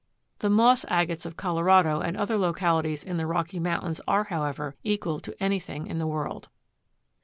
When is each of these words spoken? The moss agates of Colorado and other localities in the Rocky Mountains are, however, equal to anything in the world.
The 0.39 0.49
moss 0.49 0.83
agates 0.87 1.27
of 1.27 1.37
Colorado 1.37 1.99
and 1.99 2.17
other 2.17 2.35
localities 2.35 3.03
in 3.03 3.17
the 3.17 3.27
Rocky 3.27 3.59
Mountains 3.59 4.01
are, 4.07 4.23
however, 4.23 4.75
equal 4.83 5.19
to 5.19 5.35
anything 5.39 5.85
in 5.85 5.99
the 5.99 6.07
world. 6.07 6.49